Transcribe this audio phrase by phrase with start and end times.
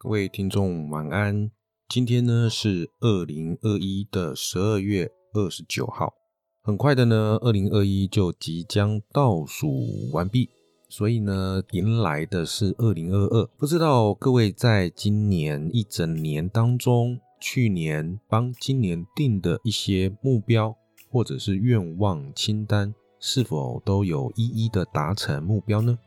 [0.00, 1.50] 各位听众晚安。
[1.88, 6.14] 今天呢是二零二一的十二月二十九号，
[6.62, 9.68] 很快的呢，二零二一就即将倒数
[10.12, 10.50] 完毕，
[10.88, 13.44] 所以呢，迎来的是二零二二。
[13.58, 20.76] 不知道各位在今年一整年当中，去年帮今年定的一些目标
[21.10, 25.98] 或者是愿望清单，是否都有一一的达成目标呢？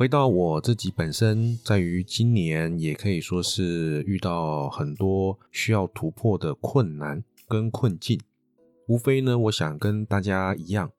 [0.00, 8.18] 回到我自己本身，在于今年也可以说是遇到很多需要突破的困难跟困境，
[8.86, 10.90] 无非呢，我想跟大家一样，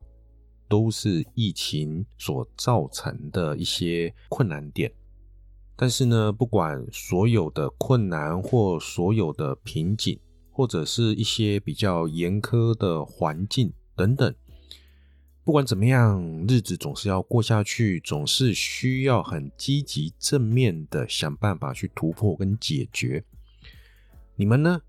[0.69, 4.93] 都是疫情所造成的一些困难点。
[5.75, 10.19] 但是呢，不管所有的困难或所有的瓶颈，
[10.51, 14.31] 或者是一些比较严苛的环境等等。
[15.43, 23.23] 不管怎么样，日子总是要过下去，总是需要很积极正面的想办法去突破跟解决。
[24.35, 24.83] 你们呢？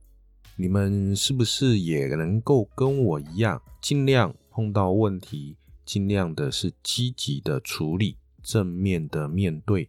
[0.57, 9.89] 你们是不是也能够跟我一样，尽量碰到问题，尽量的是积极的处理，正面的面对？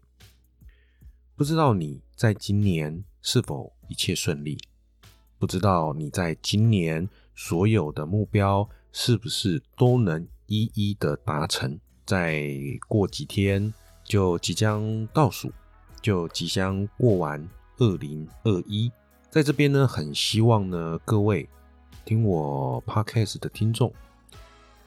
[1.35, 4.57] 不知道你在今年是否一切顺利？
[5.37, 10.25] 不知道你在今年所有的目标是不是都能？
[10.53, 12.47] 一一的达成，再
[12.87, 13.73] 过几天
[14.03, 15.51] 就即将倒数，
[15.99, 18.91] 就即将过完二零二一。
[19.31, 21.49] 在这边呢，很希望呢，各位
[22.05, 23.91] 听我 podcast 的听众，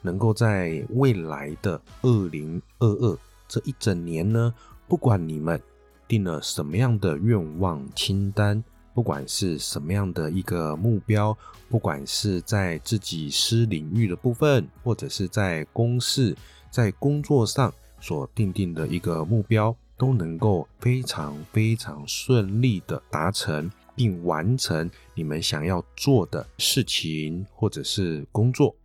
[0.01, 3.17] 能够在未来的二零二二
[3.49, 4.53] 这一整年呢，
[4.87, 5.61] 不管你们
[6.07, 8.63] 定了什么样的愿望清单。
[8.97, 11.37] 不管是什么样的一个目标，
[11.69, 16.35] 不管是在自己私领域的部分，或者是在公事、
[16.71, 28.75] 在工作上所定定的一个目标，都能够非常非常顺利的达成并完成你们想要做的事情或者是工作。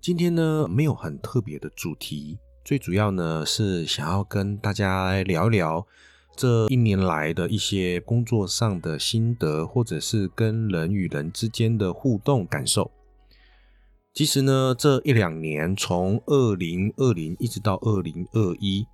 [0.00, 5.84] 今天呢，没有很特别的主题，最主要呢是想要跟大家来聊聊。
[6.38, 12.92] 这一年来的一些工作上的心得，或者是跟人与人之间的互动感受。
[14.14, 18.86] 其实呢，这一两年，从二零二零一直到二零二一，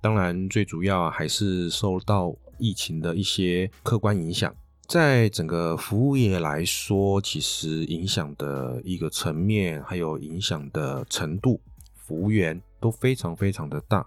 [0.00, 4.54] 当然最主要还是受到疫情的一些客观影响。
[4.86, 11.60] 在整个服务业来说，其实影响的一个层面，还有影响的程度，
[11.96, 14.06] 服务员都非常非常的大。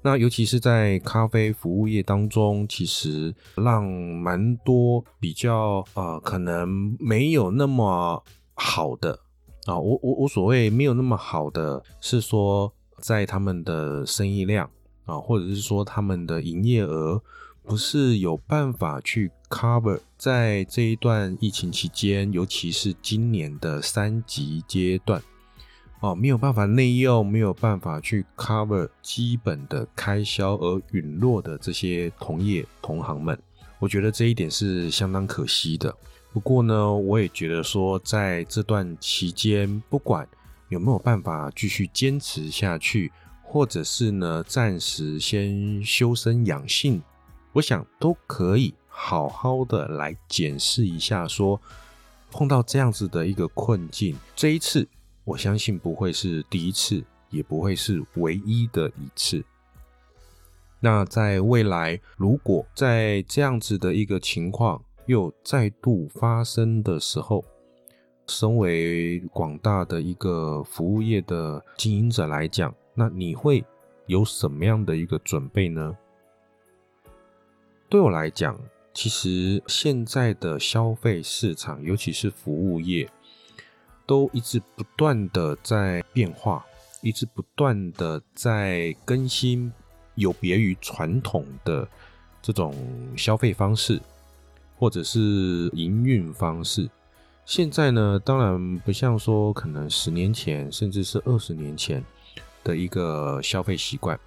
[0.00, 8.22] 那尤其是在咖啡服务业当中，其实让蛮多比较呃，可能没有那么
[8.54, 9.18] 好的
[9.66, 14.70] 啊，我我我所谓没有那么好的，是说在他们的生意量
[15.04, 17.20] 啊，或者是说他们的营业额
[17.64, 25.20] 不是有办法去 cover 在这一段疫情期间，尤其是今年的三级阶段。
[26.00, 33.36] 哦，没有办法内用，没有办法去 cover 基本的开销而陨落的这些同业同行们，
[33.80, 35.92] 我觉得这一点是相当可惜的。
[36.32, 40.28] 不过呢，我也觉得说，在这段期间，不管
[40.68, 43.10] 有没有办法继续坚持下去，
[43.42, 47.02] 或者是呢暂时先修身养性，
[47.54, 51.60] 我想都可以好好的来检视一下，说
[52.30, 54.86] 碰到这样子的一个困境，这一次。
[55.28, 59.44] 我相信不会是第一次，也不会是唯一的一次。
[60.80, 67.44] 那在未来，如果在这样子的一个情况又再度发生的时候，
[68.26, 73.62] 身为广大的一个服务业的经营者来讲，那你会
[74.06, 75.94] 有什么样的一个准备呢？
[77.90, 78.58] 对我来讲，
[78.94, 83.06] 其实现在的消费市场，尤其是服务业。
[84.08, 86.64] 都一直不断的在变化，
[87.02, 89.70] 一直不断的在更新，
[90.14, 91.86] 有别于传统的
[92.40, 92.74] 这种
[93.18, 94.00] 消费方式，
[94.78, 96.88] 或者是营运方式。
[97.44, 102.02] 现在呢，当然不像说可能十年前，甚至是二十年前
[102.64, 104.18] 的一个消费习惯。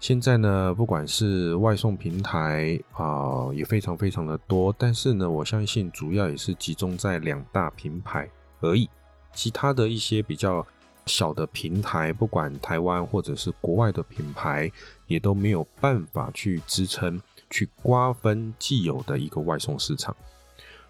[0.00, 8.28] 现在呢，不管是外送平台啊，也非常非常的多，但是呢，我相信主要也是集中在两大品牌。
[8.60, 8.88] 而已，
[9.32, 10.66] 其他的一些比较
[11.06, 14.70] 小的平台，不管台湾或者是国外的品牌，
[15.06, 20.14] 也都没有办法去支撑、去瓜分既有的一个外送市场。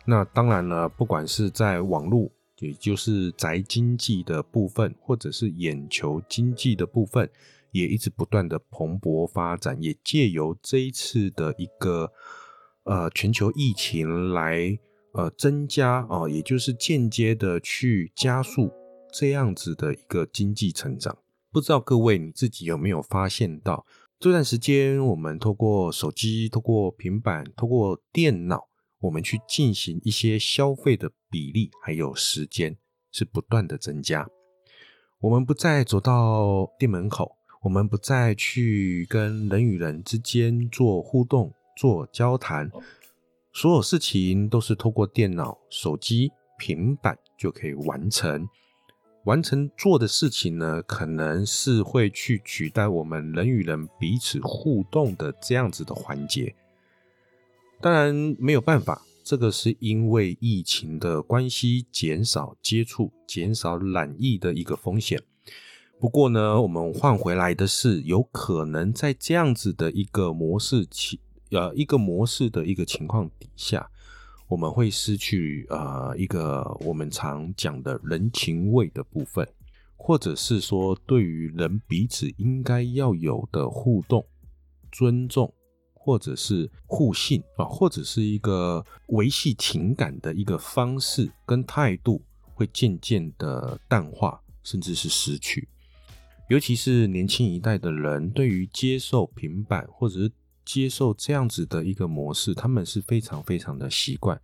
[0.05, 7.31] 那当然了，不管是在网络，也就是宅经济的部分，或者是眼球经济的部分，
[7.71, 12.11] 也一直不断的蓬勃发展，也借由这一次的一个
[12.85, 14.79] 呃全球疫情来
[15.19, 18.71] 呃增加啊，也就是间接的去加速
[19.13, 21.19] 这样子的一个经济成长。
[21.51, 23.85] 不知道各位你自己有没有发现到，
[24.21, 28.69] 这段时间我们透过手机、透过平板、透过电脑，
[29.01, 32.77] 我们去进行一些消费的比例还有时间
[33.11, 34.25] 是不断的增加。
[35.19, 37.33] 我们不再走到店门口，
[37.63, 42.71] 我们不再去跟人与人之间做互动、做交谈，
[43.61, 48.49] 所有事情都是透过电脑、手机、平板就可以完成。
[49.25, 56.55] 完成做的事情呢，可能是会去取代我们人与人彼此互动的这样子的环节。
[57.81, 59.03] 当然没有办法。
[59.25, 65.21] 这个是因为疫情的关系，减少接触、减少染疫的一个风险。
[65.99, 70.87] 不过呢，我们换回来的是，有可能在这样子的一个模式
[71.51, 73.89] 呃一个模式的一个情况底下，
[74.49, 79.47] 我们会失去呃一个我们常讲的人情味的部分，
[79.97, 84.27] 或者是说对于人彼此应该要有的互动、
[84.91, 85.53] 尊重。
[86.01, 92.23] 或者是互信啊，或者是一个维系情感的一个方式跟态度，
[92.55, 95.69] 会渐渐的淡化，甚至是失去。
[96.49, 100.33] 尤其是年轻一代的人，对于接受平板或者是
[100.69, 104.39] 接受这样子的一个模式，他们是非常非常的习惯。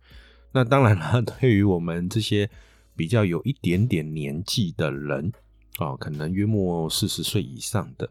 [0.51, 2.49] 那当然了， 对于我们这些
[2.95, 5.31] 比较有一点点年纪的人
[5.77, 8.09] 啊，可能约莫四十岁以上的，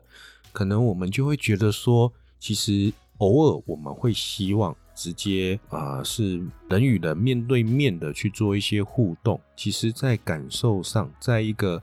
[0.53, 2.93] 可能我们就会觉得说，其实。
[3.19, 11.81] 偶尔我们会希望直接啊是人与人面对面的去做一些互动，其实，在感受上，在一个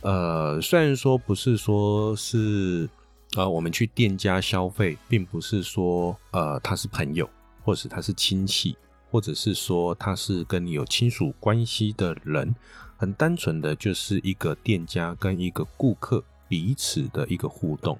[0.00, 2.90] 呃，虽然说不是说是
[3.36, 7.28] 呃我们去店家消费，并不是说呃他是朋友，
[7.62, 8.76] 或者他是亲戚，
[9.10, 12.54] 或者是说他是跟你有亲属关系的人，
[12.96, 17.98] 很单纯的就是一个店家跟一个顾客彼此的一个互动。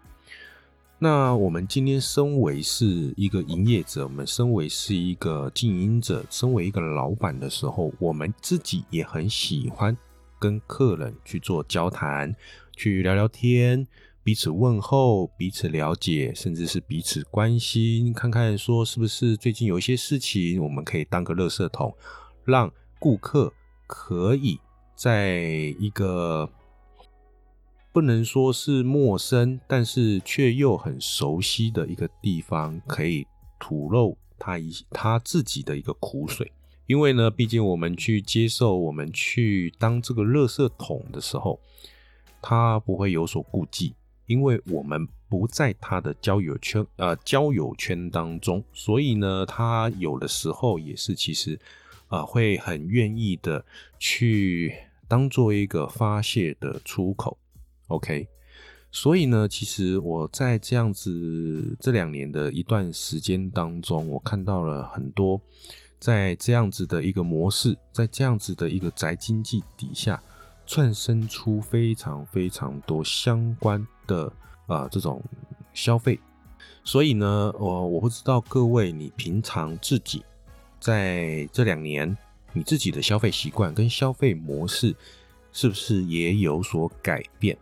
[1.01, 9.97] 那我们今天身为是一个营业者，我们身为是一个经营者，身为一个老板的时候，我们自己也很喜欢
[10.41, 12.35] 跟客人去做交谈，
[12.75, 13.87] 去聊聊天，
[14.29, 21.97] 彼此问候，彼此了解，甚至是彼此关心，看看说是不是最近有一些事情，我们可以当个垃圾桶，
[22.45, 23.51] 让顾客
[23.87, 24.61] 可以
[24.95, 25.39] 在
[25.81, 26.47] 一个。
[27.91, 33.27] 不能说是陌生，但是却又很熟悉的一个地方，可以
[33.59, 36.53] 吐露他一他自己的一个苦水。
[36.87, 41.59] 因为呢，毕竟我们去接受，我们去当这个垃圾桶的时候，
[42.43, 43.95] 他不会有所顾忌，
[44.29, 51.59] 因为我们不在他的交友圈呃交友圈当中，所以呢，他有的时候也是其实
[52.07, 53.65] 啊会很愿意的
[53.99, 54.73] 去
[55.09, 57.37] 当做一个发泄的出口。
[57.89, 58.29] OK，
[58.93, 65.41] 所以呢，其实我在这样子这两年的一段时间当中，我看到了很多
[65.99, 70.23] 在这样子的一个模式，在这样子的一个宅经济底下，
[70.69, 74.31] 窜生出非常非常多相关的
[74.67, 75.21] 啊这种
[75.73, 76.21] 消费。
[76.85, 80.23] 所以呢，我我不知道各位你平常自己
[80.79, 82.17] 在这两年
[82.53, 84.95] 你自己的消费习惯跟消费模式
[85.53, 87.57] 是不是也有所改变？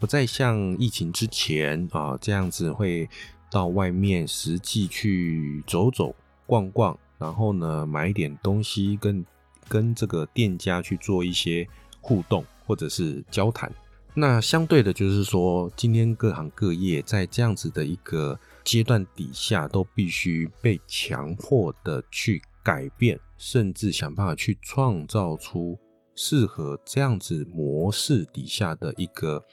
[0.00, 3.08] 不再像疫情之前啊这样子会
[3.50, 9.24] 到外面实际去走走逛逛，然后呢买一点东西，跟
[9.68, 11.68] 跟这个店家去做一些
[12.00, 13.72] 互动或者是交谈。
[14.14, 25.78] 那相对的，就是说今天各行各业在这样子的一个阶段底下，都必须被强迫的去改变，甚至想办法去创造出
[26.14, 29.44] 适合这样子模式底下的一个。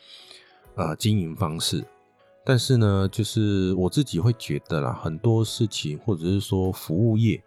[0.78, 1.82] 呃，经营方式，
[2.44, 7.42] 但是呢，就是我自己会觉得啦，很多事情或者是说服务业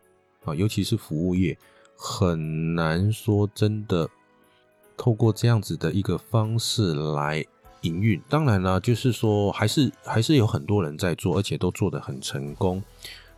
[0.47, 1.55] 啊，尤其是服务业，
[1.95, 4.09] 很难说真的
[4.99, 7.43] 透过这样子的一个方式来
[7.83, 8.21] 营运。
[8.29, 12.83] 当然啦，就是说还是还是有很多人在做，而且都做得很成功。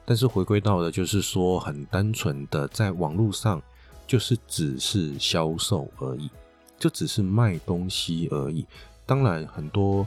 [0.04, 3.62] 但是回归到的就是说，很单纯的在网络上，
[4.08, 6.28] 就是只是销售而已，
[6.78, 8.66] 就只是卖东西而已。
[9.06, 10.04] 当然，很多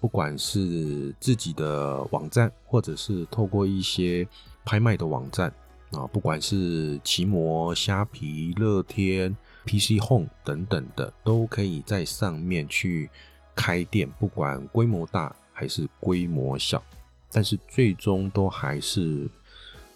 [0.00, 4.26] 不管是自己的网站，或者是透过一些
[4.64, 5.52] 拍卖的网站
[5.92, 9.36] 啊，不管是奇摩、虾皮、乐天、
[9.68, 13.10] PC Home 等等的，都可以在上面去
[13.54, 16.82] 开店，不管规模大还是规模小，
[17.30, 19.28] 但是最终都还是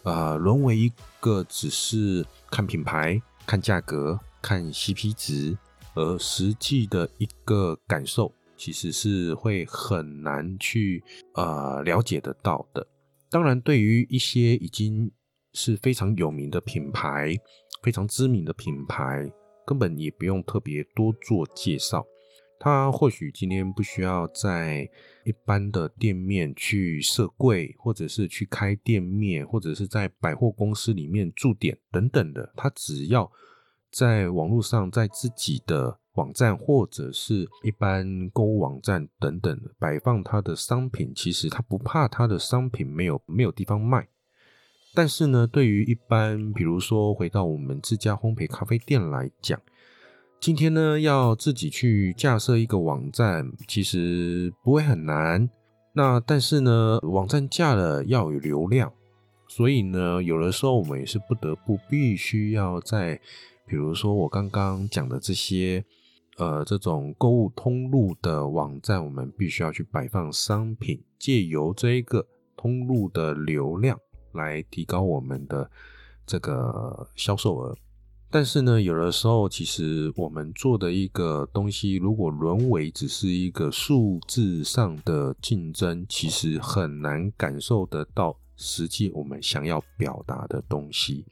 [0.02, 5.56] 呃沦为一个只是看品牌、看价格、看 CP 值，
[5.94, 11.02] 而实际的一个感受其实是会很难去
[11.34, 12.86] 呃了解得到的。
[13.30, 15.10] 当然，对于一些已经
[15.54, 17.34] 是非常有名的品牌、
[17.82, 19.30] 非常知名的品牌，
[19.72, 22.04] 根本也不用特别多做介绍。
[22.60, 24.86] 他或许今天不需要在
[25.24, 32.52] 一般的店面去设柜，或者是去开店面，或者是在百货公司里面驻点等等的。
[32.54, 33.32] 他只要
[33.90, 44.06] 在网络上，在自己的网站或者是一般购物网站等等摆放他的商品，其实他不怕他的商品没有没有地方卖。
[44.94, 49.58] 但是呢，对于一般比如说回到我们自家烘焙咖啡店来讲，
[50.38, 55.48] 今天呢，要自己去架设一个网站，其实不会很难。
[55.94, 58.92] 那但是呢，网站架了要有流量，
[59.48, 63.18] 所以呢，有的时候我们也是不得不必须要在，
[63.66, 65.84] 比如说我刚刚讲的这些，
[66.36, 73.98] 呃，这种购物通路的网站，我们必须要去摆放商品，借由这一个通路的流量
[74.34, 75.70] 来提高我们的
[76.26, 77.76] 这个销售额。
[78.30, 91.26] 但是呢，有的时候其实我们做的一个东西，如果沦为只是一个数字上的竞争，其实很难感受得到实际我们想要表达的东西。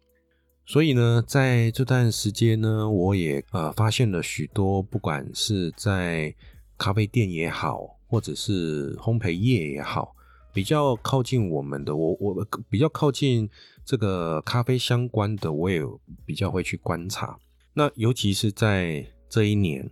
[0.66, 6.34] 所以呢，在这段时间呢，我也呃发现了许多，不管是在
[6.76, 10.14] 咖啡店也好，或者是烘焙业也好。
[10.52, 13.48] 比较靠近我们的，我我比较靠近
[13.84, 15.80] 这个咖啡相关的，我也
[16.24, 17.38] 比较会去观察。
[17.72, 19.88] 那尤其是在这一年，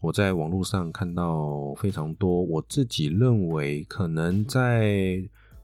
[0.00, 5.22] 我在网络上看到非常多，我自己认为可能在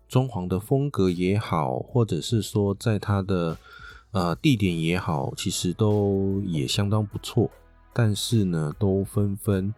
[0.09, 3.59] 装潢的风格也好，或者是说在它的
[4.13, 7.51] 呃地点也好，其实都也相当不错。
[7.93, 9.75] 但是呢，都纷纷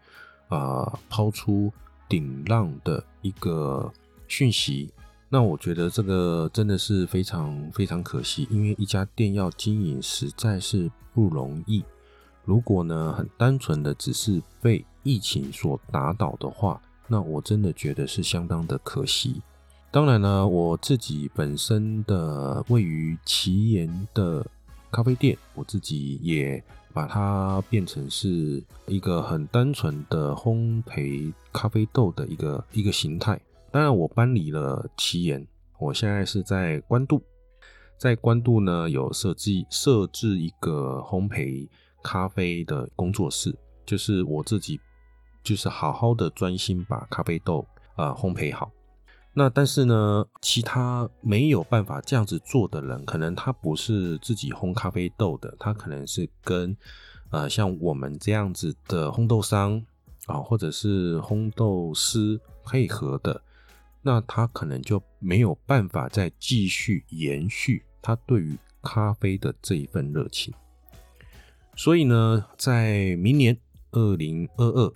[0.49, 1.73] 啊抛出
[2.07, 3.91] 顶浪的一个。
[4.29, 4.93] 讯息，
[5.29, 11.85] 那我觉得这个真的是非常非常可惜，因为一家店要经营实在是不容易。
[12.45, 19.43] 如果呢很单纯的只是被疫情所打倒的话，那我真的觉得是相当的可惜。
[19.91, 24.47] 当然呢，我自己本身的位于奇岩的
[24.91, 33.41] 咖啡店，我自己也把它变成是一个很单纯的烘焙咖啡豆的一个一个形态。
[33.77, 35.47] 当然，我搬离了奇岩，
[35.79, 37.23] 我现在是在关渡，
[37.99, 41.69] 在关渡呢有设计设置一个烘焙
[42.03, 43.55] 咖啡的工作室，
[43.85, 44.81] 就是我自己
[45.43, 47.67] 就是好好的专心把咖啡豆
[47.97, 48.73] 啊烘焙好。
[49.35, 56.75] 那但是呢，其他没有办法这样子做的人，可能他不是自己烘咖啡豆的，他可能是跟
[57.29, 59.85] 呃像我们这样子的烘豆商
[60.25, 63.43] 啊，或者是烘豆师配合的。
[64.07, 70.55] 那他可能就没有办法再继续延续他对于咖啡的这一份热情，
[71.75, 73.59] 所以呢，在明年
[73.91, 74.93] 二零二二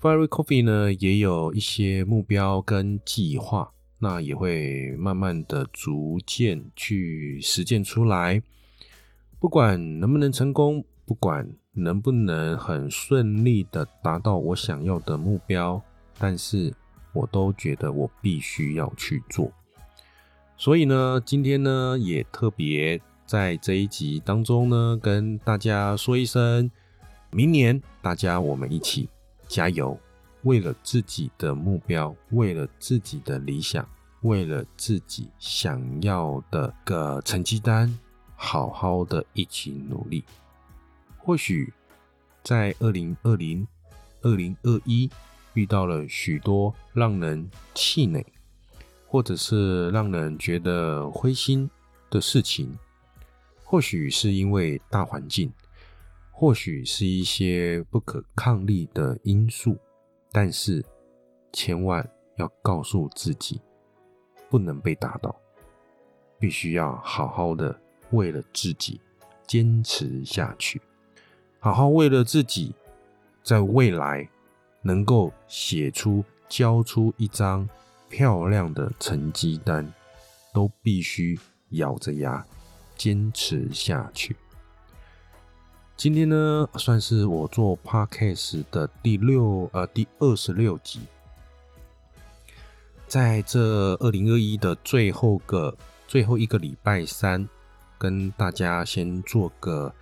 [0.00, 8.40] ，Fire Coffee 呢也有一些目标跟计划，那也会慢慢的逐渐去实践出来。
[9.40, 15.82] 不管能不能成功，不管能不能很顺利的达到我想要的目标，
[16.20, 16.72] 但是。
[17.18, 19.50] 我都觉得我必须要去做，
[20.56, 26.70] 所以呢，今天呢也特别在这一集当中呢，跟大家说一声，
[27.32, 29.08] 明年大家我们一起
[29.48, 29.98] 加油，
[30.44, 33.84] 为了自己的目标，为了自己的理想，
[34.22, 37.98] 为了自己想要的个成绩单，
[38.36, 40.22] 好好的一起努力。
[41.16, 41.72] 或许
[42.44, 43.66] 在二零二零、
[44.22, 45.10] 二零二一。
[45.54, 48.24] 遇到了许多让人气馁，
[49.06, 51.68] 或者是让人觉得灰心
[52.10, 52.78] 的事情，
[53.64, 55.52] 或许是因为大环境，
[56.30, 59.76] 或许是一些不可抗力的因素，
[60.30, 60.84] 但是
[61.52, 63.60] 千万要告诉自己，
[64.48, 65.34] 不能被打倒，
[66.38, 67.76] 必须要好好的
[68.10, 69.00] 为了自己
[69.46, 70.80] 坚持下去，
[71.58, 72.74] 好好为了自己，
[73.42, 74.28] 在未来。
[74.88, 77.68] 能够写出、交出一张
[78.08, 79.86] 漂亮的成绩单，
[80.54, 81.38] 都必须
[81.72, 82.42] 咬着牙
[82.96, 84.34] 坚持下去。
[85.94, 91.00] 今天呢，算是我做 podcast 的第六呃第二十六集，
[93.06, 93.60] 在这
[93.96, 95.76] 二零二一的最后个
[96.06, 97.46] 最后一个礼拜三，
[97.98, 99.92] 跟大家先做个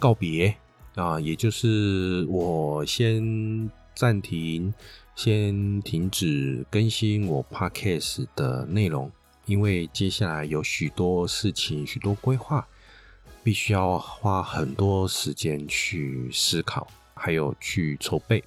[0.00, 0.52] 告别
[0.96, 4.72] 啊，也就是我先暂停，
[5.16, 9.10] 先停止更新我 podcast 的内容，
[9.46, 12.68] 因为接下来有许多事情，许多规划。
[13.42, 18.42] 必须要花很多时间去思考，还有去筹备，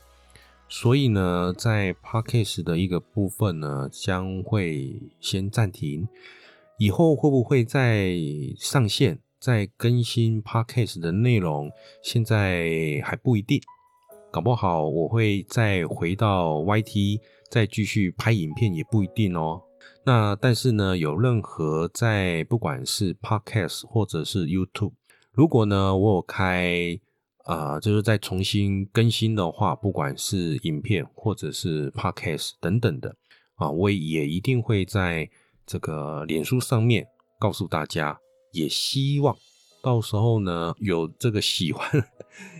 [0.68, 6.06] 所以呢，在 podcast 的一个部分呢，将会先暂停。
[6.78, 8.14] 以后会不会再
[8.58, 11.72] 上线、再更新 podcast 的内容？
[12.04, 13.62] 现在还不一定，
[14.32, 17.20] 搞不好我会再回到 YT，
[17.50, 19.62] 再继续拍影片也不一定哦。
[20.06, 24.94] 那但是呢，有任何在不管是 Podcast 或者是 YouTube，
[25.32, 27.00] 如果呢我有开
[27.46, 33.16] 啊，就是再重新更新的话，不管是影片或者是 Podcast 等等的
[33.56, 35.28] 啊，我也一定会在
[35.66, 37.08] 这个脸书上面
[37.40, 38.20] 告诉大家。
[38.52, 39.36] 也希望
[39.84, 41.88] 到时候呢，有这个喜欢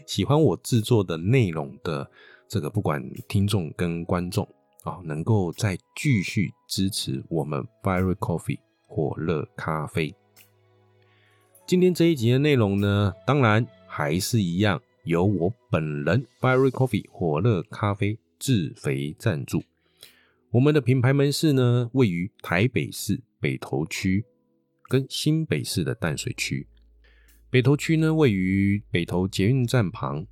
[0.10, 2.10] 喜欢我制作的内容的
[2.48, 4.44] 这个不管听众跟观众。
[4.84, 10.16] 啊，能够再继续支持我们 Fire Coffee 火热咖啡。
[11.68, 19.62] 今天这一集的内容呢，当然还是一样，由我本人 Fire Coffee 火热咖啡自肥赞助。
[20.50, 24.26] 我们的品牌门市呢，位于台北市北投区
[24.88, 26.66] 跟新北市的淡水区。
[27.52, 30.24] 北投区呢，位于北投捷运站旁；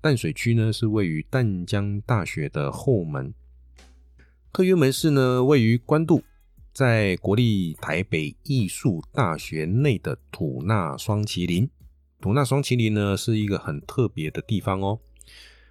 [0.00, 3.32] 淡水区呢，是位于淡江大学的后门。
[4.52, 6.24] 特约门市呢，位于关渡，
[6.72, 11.70] 在国立台北艺术大学内的土纳双麒麟。
[12.20, 14.98] 土纳双麒麟呢，是一个很特别的地方哦。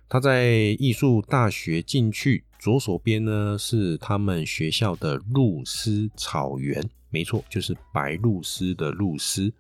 [0.08, 9.54] 它在艺术大学进去左手边呢，是他们学校的露丝草原，没错，就是白露丝的露丝。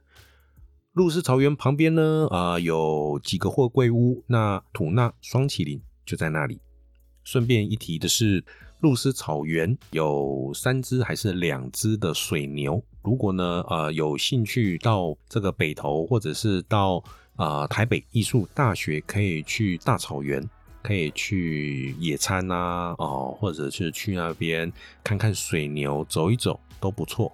[0.94, 6.60] 露丝草原旁边呢，啊，有几个货柜屋，那土纳双麒麟就在那里。
[7.24, 8.44] 顺便一提的是。
[8.82, 12.84] 露丝草原有三只还是两只的水牛？
[13.02, 17.02] 如果呢，呃，有兴趣到这个北投，或者是到
[17.38, 20.46] 啊台北艺术大学，可以去大草原，
[20.82, 24.70] 可以去野餐啊，哦，或者是去那边
[25.02, 27.34] 看看水牛，走一走都不错。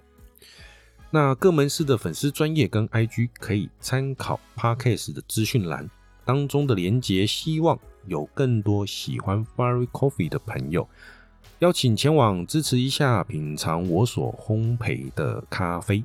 [1.12, 5.90] 那各门市的粉丝专业跟 IG 可以参考 Parkcase 的资讯栏
[6.24, 10.88] 当中的连接，希望有更多喜欢 Fairy Coffee 的朋友。
[11.58, 16.04] 邀请前往支持一下，品尝我所烘焙的咖啡。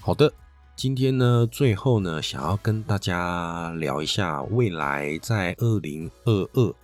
[0.00, 0.32] 好的，
[0.74, 6.74] 今天呢，最后呢，想要跟大家聊一下未来在二零二二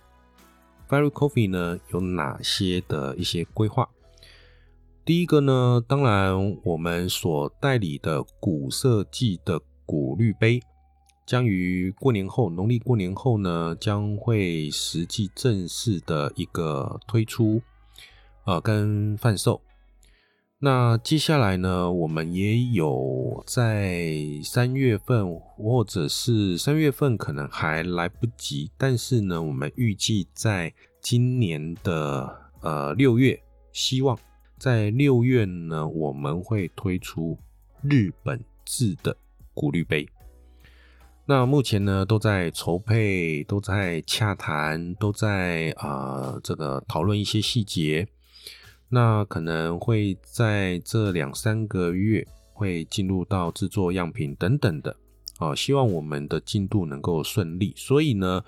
[0.87, 3.89] ，Fairy Coffee 呢有哪些的一些规划。
[5.07, 10.61] 第一个呢，当然我们所代理的古设计的古绿杯。
[11.25, 17.61] 将于过年后，农历过年后呢，将会实际正式的一个推出，
[18.45, 19.61] 呃，跟贩售。
[20.59, 24.11] 那接下来呢，我们也有在
[24.43, 33.41] 三月份，或者是三月份可能还来不及，但是呢，我们预计在今年的呃六月，
[33.71, 34.17] 希望
[34.57, 37.37] 在六月呢，我们会推出
[37.83, 39.15] 日本制的
[39.53, 40.07] 古绿杯。
[41.25, 48.07] 那目前呢，都在筹备，都在洽谈，都在啊这个讨论一些细节。
[48.89, 54.95] 那可能会在这两三个月会进入到制作样品等等的
[55.37, 57.73] 啊，希望我们的进度能够顺利。
[57.75, 58.43] 所以呢，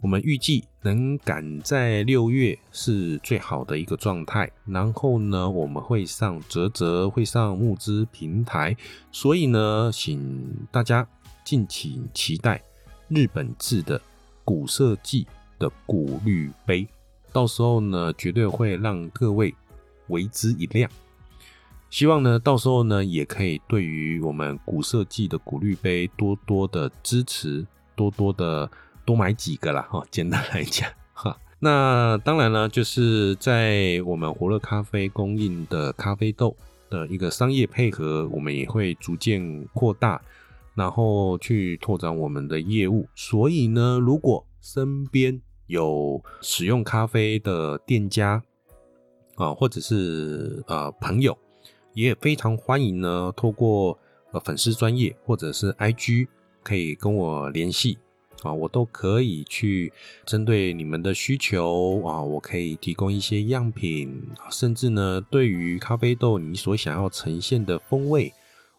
[0.00, 4.50] 我们预计能赶在六月是最好的一个状态。
[4.64, 8.76] 然后呢，我们会上泽泽，会上募资平台。
[9.10, 11.06] 所以呢，请大家。
[11.44, 12.60] 敬请期待
[13.06, 14.02] 日本制的
[14.44, 15.24] 古设计
[15.60, 16.84] 的古绿杯，
[17.32, 19.54] 到时候呢，绝对会让各位
[20.08, 20.90] 为之一亮。
[21.88, 28.68] 希望呢，到时候呢，也可以对于我们古设计的古绿杯多多的支持，多多的
[29.06, 29.88] 多买几个啦。
[29.90, 30.04] 哈。
[30.10, 36.54] 简单来讲， 哈，那当然呢，就是在我们活乐咖啡供应的咖啡豆
[36.90, 40.20] 的一个商业配合，我们也会逐渐扩大。
[40.74, 48.42] 然后去拓展我们的业务，所以呢，如果身边有使用咖啡的店家
[49.36, 51.34] 啊，或者是呃朋友，
[51.94, 53.98] 也非常欢迎呢，透过
[54.32, 56.28] 呃粉丝专业或者是 IG
[56.62, 57.96] 可以跟我联系
[58.42, 59.92] 啊，我都可以去
[60.24, 68.32] 针对你们的需求啊，我可以提供一些样品，甚至呢，对于咖啡豆你所想要呈现的风味，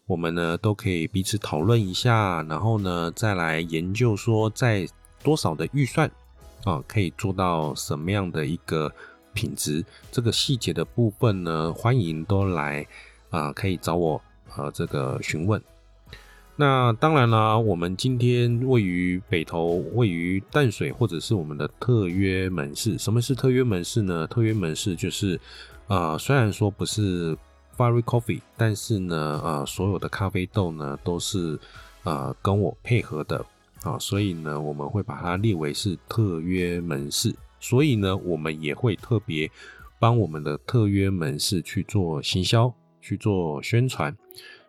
[0.06, 4.88] 我们呢都可以彼此讨论一下，然后呢再来研究说在
[5.22, 6.10] 多少的预算
[6.64, 8.90] 啊可以做到什么样的一个
[9.34, 12.86] 品质，这个细节的部分呢，欢迎都来
[13.30, 14.22] 啊，可以找我
[14.56, 15.60] 呃这个询问。
[16.60, 22.98] 那当然啦，我们今天位于北投，位于淡水，或者是我们的特约门市。
[22.98, 24.26] 什么是特约门市呢？
[24.26, 25.38] 特约门市就是，
[25.86, 27.32] 呃，虽然说不是
[27.76, 31.56] Furry Coffee，但是呢，呃，所有的咖啡豆呢都是
[32.02, 33.46] 呃跟我配合的
[33.84, 37.32] 啊，所以呢，我们会把它列为是特约门市。
[37.60, 39.48] 所以呢，我们也会特别
[40.00, 44.12] 帮我们的特约门市去做行销，去做宣传。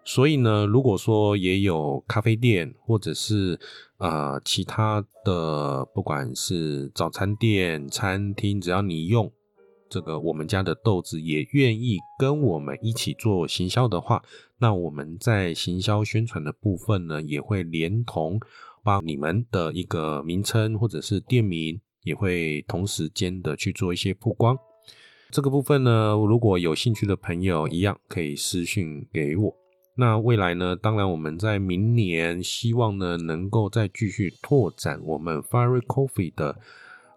[0.03, 3.59] 所以呢，如果说也有咖啡店或者是
[3.97, 9.31] 呃其他的，不管是早餐店、餐厅，只要你用
[9.87, 14.23] 这个我们家的豆子，也愿意跟我们一起做行销的话，
[14.57, 18.39] 那我们在行销宣传的部分呢，也会连同
[18.83, 24.57] 把你们的一个名称或者是店名，也会同时间的去做一些曝光。
[25.29, 29.58] 这个部分呢，如果有兴趣的朋友，一样可以私信给我。
[29.99, 30.77] 那未来呢？
[30.77, 36.57] 当然，我们在明年希望呢，能够再继续拓展我们 Fire Coffee 的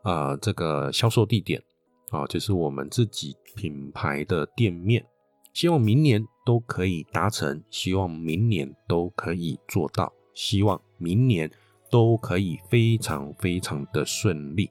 [0.03, 1.63] 呃这个销售地点
[2.11, 5.07] 啊，就是我们自己品牌的店面。
[5.53, 11.49] 希望明年都可以达成，希望明年都可以做到，希望明年
[11.89, 14.69] 都可以非常非常的顺利。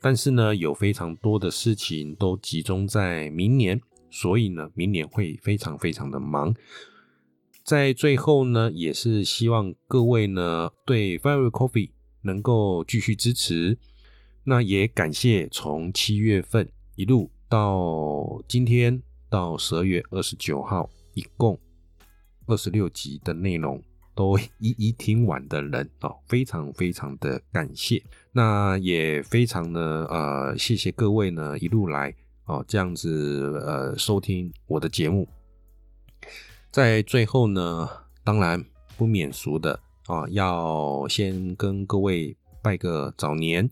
[0.00, 3.78] 但是呢，有非常多的事情都集中在明年，
[4.10, 6.54] 所以呢，明年会非常非常的忙。
[7.64, 11.90] 在最后呢，也是希望各位呢对 Fire Coffee
[12.22, 13.78] 能够继续支持。
[14.44, 21.58] 那也感谢从七月份一路到今天到十二月二十九号，一共
[22.46, 23.80] 二十六集的内容
[24.14, 28.02] 都一一听完的人哦，非常非常的感谢。
[28.32, 32.12] 那也非常呢呃，谢谢各位呢一路来
[32.46, 35.28] 哦这样子呃收听我的节目。
[36.70, 37.88] 在最后呢，
[38.22, 38.64] 当然
[38.96, 43.68] 不免俗的啊，要先跟各位拜个早年，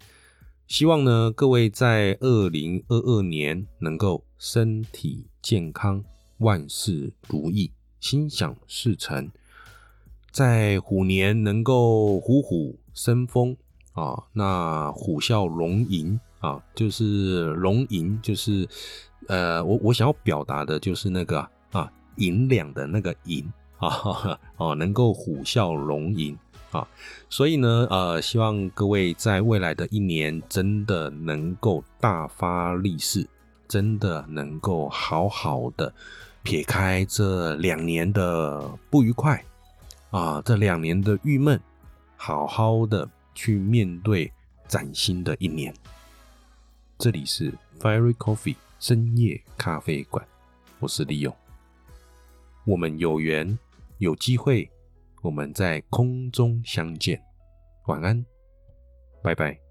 [0.66, 6.02] 希望呢各位在二零二二年能够身体健康，
[6.38, 9.30] 万事如意，心想事成，
[10.32, 13.56] 在虎年能够虎虎生风
[13.92, 18.68] 啊，那虎啸龙吟啊，就是龙吟，就是
[19.28, 21.48] 呃，我我想要表达的就是那个。
[22.18, 23.44] 银两的那个银
[23.78, 26.36] 啊， 哦，能够虎啸龙吟
[26.70, 26.86] 啊，
[27.30, 33.26] 所以呢，呃，希望各位在未来的一年真的能够大发利市，
[33.66, 35.92] 真的能够好好的
[36.42, 39.42] 撇开这两年的不愉快
[40.10, 41.60] 啊，这两年的郁闷，
[42.16, 44.30] 好好的去面对
[44.66, 45.72] 崭新的一年。
[46.98, 50.26] 这里是 Fairy Coffee 深夜咖啡馆，
[50.80, 51.34] 我是李勇。
[52.68, 53.58] 我们有缘，
[53.96, 54.70] 有机会，
[55.22, 57.18] 我们在空中相见。
[57.86, 58.22] 晚安，
[59.22, 59.67] 拜拜。